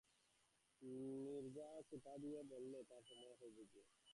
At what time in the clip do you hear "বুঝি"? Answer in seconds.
3.57-3.81